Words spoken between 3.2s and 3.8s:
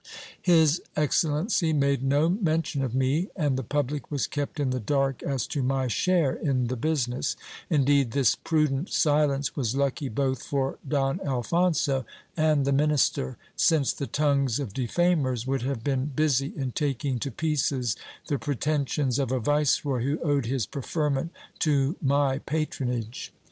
and the